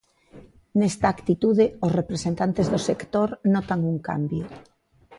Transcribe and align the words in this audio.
Nesta 0.79 1.05
actitude, 1.15 1.65
os 1.85 1.91
representantes 1.99 2.65
do 2.73 2.79
sector 2.89 3.29
notan 3.53 3.79
un 3.91 3.97
cambio. 4.07 4.45